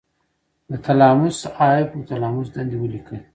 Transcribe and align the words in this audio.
د 0.69 0.71
تلاموس 0.85 1.37
او 1.47 1.53
هایپو 1.71 2.05
تلاموس 2.09 2.49
دندې 2.55 2.77
ولیکئ. 2.79 3.19